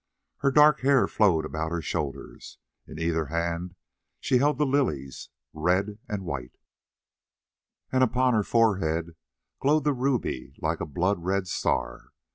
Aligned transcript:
Her 0.37 0.49
dark 0.49 0.79
hair 0.79 1.07
flowed 1.07 1.45
about 1.45 1.69
her 1.71 1.79
shoulders; 1.79 2.57
in 2.87 2.97
either 2.97 3.25
hand 3.27 3.75
she 4.19 4.39
held 4.39 4.57
the 4.57 4.65
lilies, 4.65 5.29
red 5.53 5.99
and 6.09 6.25
white, 6.25 6.55
and 7.91 8.03
upon 8.03 8.33
her 8.33 8.41
forehead 8.41 9.15
glowed 9.59 9.83
the 9.83 9.93
ruby 9.93 10.55
like 10.57 10.79
a 10.79 10.87
blood 10.87 11.23
red 11.23 11.47
star. 11.47 12.13